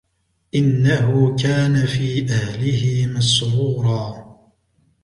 إنه 0.55 1.35
كان 1.43 1.85
في 1.85 2.25
أهله 2.31 3.07
مسرورا 3.17 4.35